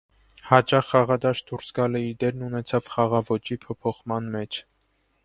[0.51, 4.63] Հաճախ խաղադաշտ դուրս գալը իր դերն ունեցավ խաղաոճի փոփոխման մեջ։